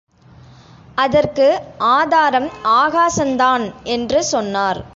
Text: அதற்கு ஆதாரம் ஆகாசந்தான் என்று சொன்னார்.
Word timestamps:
அதற்கு 0.95 1.61
ஆதாரம் 1.77 2.49
ஆகாசந்தான் 2.63 3.71
என்று 3.83 4.23
சொன்னார். 4.23 4.81